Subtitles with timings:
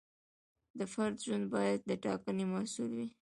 [0.77, 3.09] د فرد ژوند باید د ټاکنې محصول وي.